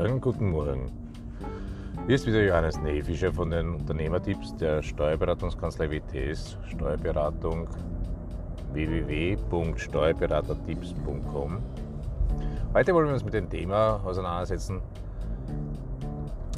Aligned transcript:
Morgen, 0.00 0.16
guten 0.18 0.50
Morgen. 0.50 0.90
Hier 2.06 2.14
ist 2.14 2.26
wieder 2.26 2.42
Johannes 2.42 2.80
Nefischer 2.80 3.34
von 3.34 3.50
den 3.50 3.74
Unternehmertipps 3.74 4.56
der 4.56 4.82
Steuerberatungskanzlei 4.82 5.90
WTS, 5.90 6.56
Steuerberatung 6.70 7.68
www.steuerberatertipps.com. 8.72 11.58
Heute 12.72 12.94
wollen 12.94 13.08
wir 13.08 13.12
uns 13.12 13.26
mit 13.26 13.34
dem 13.34 13.50
Thema 13.50 14.00
auseinandersetzen. 14.02 14.80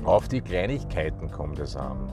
Auf 0.04 0.29
die 0.29 0.40
Kleinigkeiten 0.40 1.29
kommt 1.29 1.59
es 1.59 1.77
an. 1.77 2.12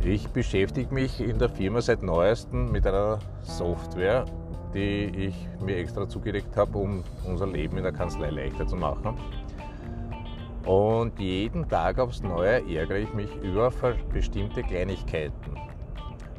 Ich 0.00 0.26
beschäftige 0.30 0.94
mich 0.94 1.20
in 1.20 1.38
der 1.38 1.50
Firma 1.50 1.82
seit 1.82 2.02
neuestem 2.02 2.72
mit 2.72 2.86
einer 2.86 3.18
Software, 3.42 4.24
die 4.72 5.04
ich 5.04 5.34
mir 5.62 5.76
extra 5.76 6.08
zugelegt 6.08 6.56
habe, 6.56 6.78
um 6.78 7.04
unser 7.26 7.46
Leben 7.46 7.76
in 7.76 7.82
der 7.82 7.92
Kanzlei 7.92 8.30
leichter 8.30 8.66
zu 8.66 8.76
machen. 8.76 9.18
Und 10.66 11.20
jeden 11.20 11.68
Tag 11.68 12.00
aufs 12.00 12.22
Neue 12.22 12.60
ärgere 12.68 12.98
ich 12.98 13.14
mich 13.14 13.32
über 13.36 13.70
bestimmte 14.12 14.64
Kleinigkeiten. 14.64 15.56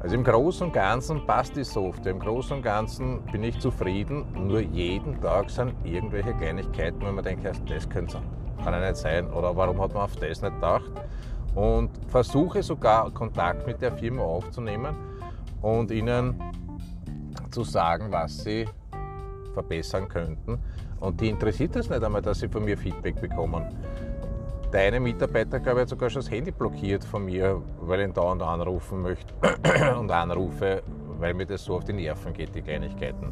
Also 0.02 0.16
im 0.16 0.24
Großen 0.24 0.68
und 0.68 0.74
Ganzen 0.74 1.26
passt 1.26 1.56
die 1.56 1.64
Software, 1.64 2.12
im 2.12 2.20
Großen 2.20 2.58
und 2.58 2.62
Ganzen 2.62 3.22
bin 3.32 3.42
ich 3.42 3.58
zufrieden, 3.60 4.26
nur 4.36 4.60
jeden 4.60 5.20
Tag 5.22 5.50
sind 5.50 5.74
irgendwelche 5.84 6.34
Kleinigkeiten, 6.34 7.02
wo 7.02 7.12
man 7.12 7.24
denkt, 7.24 7.46
das 7.46 7.90
könnte, 7.90 8.22
kann 8.64 8.74
ja 8.74 8.82
nicht 8.82 8.98
sein 8.98 9.32
oder 9.32 9.56
warum 9.56 9.82
hat 9.82 9.94
man 9.94 10.04
auf 10.04 10.16
das 10.18 10.42
nicht 10.42 10.54
gedacht. 10.54 10.92
Und 11.56 11.90
versuche 12.10 12.62
sogar 12.62 13.10
Kontakt 13.12 13.66
mit 13.66 13.82
der 13.82 13.94
Firma 13.94 14.22
aufzunehmen 14.22 14.96
und 15.62 15.90
ihnen 15.90 16.40
zu 17.50 17.64
sagen, 17.64 18.12
was 18.12 18.44
sie 18.44 18.68
verbessern 19.54 20.08
könnten. 20.08 20.60
Und 21.00 21.22
die 21.22 21.30
interessiert 21.30 21.76
es 21.76 21.90
nicht 21.90 22.04
einmal, 22.04 22.22
dass 22.22 22.40
sie 22.40 22.48
von 22.48 22.66
mir 22.66 22.78
Feedback 22.78 23.20
bekommen. 23.22 23.66
Deine 24.72 25.00
Mitarbeiter, 25.00 25.60
glaube 25.60 25.80
ich, 25.80 25.82
hat 25.84 25.90
sogar 25.90 26.10
schon 26.10 26.22
das 26.22 26.32
Handy 26.32 26.52
blockiert 26.52 27.04
von 27.04 27.26
mir, 27.26 27.62
weil 27.80 28.02
ich 28.02 28.08
ihn 28.08 28.14
dauernd 28.14 28.42
anrufen 28.42 29.02
möchte 29.02 29.34
und 29.98 30.12
anrufe, 30.12 30.84
weil 31.20 31.34
mir 31.34 31.46
das 31.46 31.64
so 31.64 31.76
auf 31.76 31.86
die 31.86 31.94
Nerven 31.94 32.34
geht, 32.34 32.54
die 32.54 32.62
Kleinigkeiten. 32.62 33.32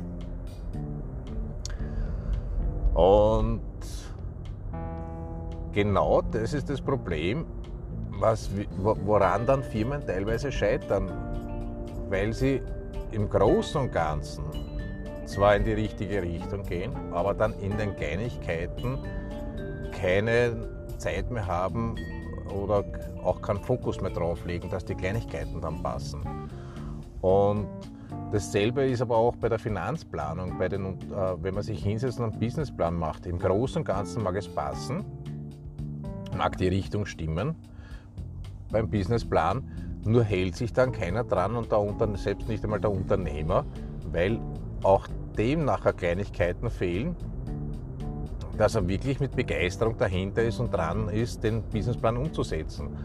Und 2.94 3.62
genau 5.74 6.22
das 6.22 6.54
ist 6.54 6.70
das 6.70 6.80
Problem, 6.80 7.46
was, 8.20 8.50
woran 8.78 9.46
dann 9.46 9.62
Firmen 9.62 10.06
teilweise 10.06 10.52
scheitern, 10.52 11.12
weil 12.10 12.32
sie 12.32 12.62
im 13.12 13.30
Großen 13.30 13.82
und 13.82 13.92
Ganzen 13.92 14.44
zwar 15.26 15.56
in 15.56 15.64
die 15.64 15.74
richtige 15.74 16.22
Richtung 16.22 16.64
gehen, 16.64 16.92
aber 17.12 17.34
dann 17.34 17.54
in 17.60 17.78
den 17.78 17.96
Kleinigkeiten 17.96 18.98
keine 19.92 20.56
Zeit 20.98 21.32
mehr 21.32 21.46
haben 21.46 21.96
oder 22.54 22.84
auch 23.24 23.42
keinen 23.42 23.60
Fokus 23.60 24.02
mehr 24.02 24.12
drauf 24.12 24.46
legen, 24.46 24.70
dass 24.70 24.86
die 24.86 24.96
Kleinigkeiten 24.96 25.60
dann 25.62 25.82
passen. 25.82 26.22
Und 27.22 27.68
dasselbe 28.32 28.86
ist 28.86 29.02
aber 29.02 29.18
auch 29.18 29.36
bei 29.36 29.50
der 29.50 29.60
Finanzplanung, 29.60 30.58
bei 30.58 30.70
den, 30.70 30.86
äh, 30.86 30.96
wenn 31.42 31.54
man 31.54 31.64
sich 31.64 31.84
hinsetzt 31.84 32.20
und 32.20 32.32
einen 32.32 32.40
Businessplan 32.40 32.96
macht. 32.96 33.26
Im 33.26 33.40
Großen 33.40 33.80
und 33.80 33.86
Ganzen 33.86 34.24
mag 34.24 34.36
es 34.36 34.48
passen, 34.48 35.04
mag 36.38 36.58
die 36.58 36.68
Richtung 36.68 37.06
stimmen 37.06 37.56
beim 38.72 38.90
Businessplan, 38.90 39.64
nur 40.06 40.24
hält 40.24 40.56
sich 40.56 40.74
dann 40.74 40.92
keiner 40.92 41.24
dran 41.24 41.56
und 41.56 41.72
der, 41.72 42.18
selbst 42.18 42.48
nicht 42.48 42.64
einmal 42.64 42.80
der 42.80 42.92
Unternehmer, 42.92 43.66
weil 44.12 44.40
auch 44.84 45.08
dem 45.38 45.66
nachher 45.66 45.94
Kleinigkeiten 45.94 46.70
fehlen, 46.70 47.16
dass 48.58 48.76
er 48.76 48.88
wirklich 48.88 49.20
mit 49.20 49.36
Begeisterung 49.36 49.98
dahinter 49.98 50.44
ist 50.44 50.60
und 50.60 50.74
dran 50.74 51.10
ist, 51.10 51.44
den 51.44 51.62
Businessplan 51.64 52.18
umzusetzen. 52.18 52.96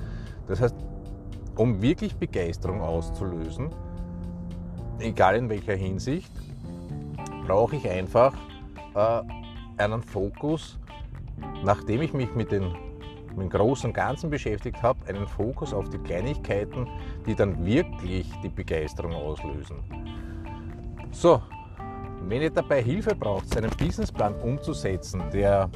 Das 0.47 0.60
heißt, 0.60 0.76
um 1.56 1.82
wirklich 1.82 2.16
Begeisterung 2.16 2.81
auszulösen, 2.81 3.70
egal 4.98 5.36
in 5.36 5.48
welcher 5.48 5.75
Hinsicht, 5.75 6.31
brauche 7.47 7.76
ich 7.76 7.88
einfach 7.88 8.34
äh, 8.94 9.22
einen 9.78 10.02
Fokus, 10.02 10.78
nachdem 11.64 12.02
ich 12.02 12.12
mich 12.12 12.34
mit 12.34 12.52
den 12.52 12.72
mit 13.31 13.38
dem 13.38 13.50
Großen 13.50 13.91
und 13.91 13.94
Ganzen 13.94 14.28
beschäftigt 14.28 14.82
habe, 14.82 14.98
einen 15.06 15.26
Fokus 15.26 15.72
auf 15.72 15.88
die 15.88 15.98
Kleinigkeiten, 15.98 16.88
die 17.26 17.34
dann 17.34 17.64
wirklich 17.64 18.28
die 18.42 18.48
Begeisterung 18.48 19.12
auslösen. 19.12 19.76
So, 21.12 21.41
wenn 22.28 22.42
ihr 22.42 22.50
dabei 22.50 22.82
Hilfe 22.82 23.14
braucht, 23.14 23.53
seinen 23.53 23.70
Businessplan 23.70 24.34
umzusetzen, 24.34 25.22
der 25.32 25.70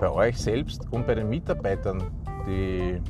bei 0.00 0.10
euch 0.10 0.38
selbst 0.38 0.86
und 0.90 1.06
bei 1.06 1.14
den 1.14 1.28
Mitarbeitern 1.28 2.02
die 2.46 3.00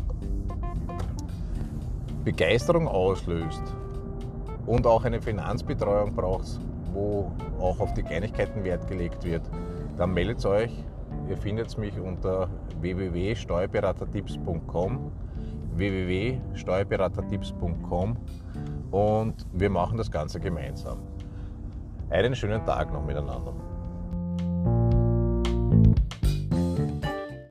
Begeisterung 2.24 2.86
auslöst 2.86 3.62
und 4.66 4.86
auch 4.86 5.04
eine 5.04 5.20
Finanzbetreuung 5.20 6.14
braucht, 6.14 6.60
wo 6.92 7.32
auch 7.58 7.80
auf 7.80 7.92
die 7.94 8.02
Kleinigkeiten 8.02 8.62
Wert 8.64 8.86
gelegt 8.86 9.24
wird, 9.24 9.42
dann 9.96 10.12
meldet 10.12 10.44
euch. 10.44 10.84
Ihr 11.28 11.36
findet 11.36 11.76
mich 11.78 11.98
unter 11.98 12.48
www.steuerberatertipps.com 12.80 15.12
www.steuerberatertipps.com 15.74 18.16
und 18.92 19.34
wir 19.52 19.70
machen 19.70 19.98
das 19.98 20.10
Ganze 20.10 20.38
gemeinsam. 20.38 20.98
Einen 22.10 22.36
schönen 22.36 22.64
Tag 22.64 22.92
noch 22.92 23.04
miteinander. 23.04 23.54